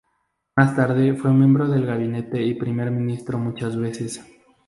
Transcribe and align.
Más 0.55 0.75
tarde 0.75 1.13
fue 1.13 1.31
miembro 1.31 1.67
del 1.67 1.85
gabinete 1.85 2.41
y 2.41 2.55
Primer 2.55 2.89
Ministro 2.89 3.37
muchas 3.37 3.77
veces. 3.77 4.25